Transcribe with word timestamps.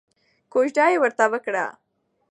کوژده 0.51 0.85
یې 0.91 0.97
ورته 1.01 1.25
وکړه. 1.31 1.65